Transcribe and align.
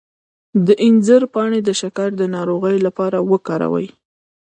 د 0.65 0.67
انځر 0.85 1.21
پاڼې 1.33 1.59
د 1.63 1.69
شکر 1.81 2.09
د 2.15 2.21
ناروغۍ 2.35 2.77
لپاره 2.87 3.17
وکاروئ 3.31 3.87